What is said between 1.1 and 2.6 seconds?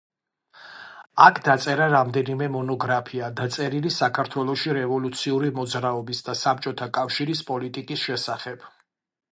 იქ დაწერა რამდენიმე